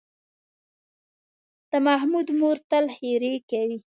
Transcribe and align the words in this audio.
د 1.69 1.73
محمود 1.87 2.27
مور 2.39 2.57
تل 2.69 2.85
ښېرې 2.95 3.33
کوي. 3.49 3.79